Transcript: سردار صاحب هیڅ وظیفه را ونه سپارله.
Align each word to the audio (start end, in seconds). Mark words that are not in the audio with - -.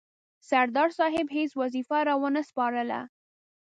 سردار 0.49 0.89
صاحب 0.97 1.27
هیڅ 1.37 1.51
وظیفه 1.61 1.99
را 2.07 2.15
ونه 2.21 2.41
سپارله. 2.49 3.01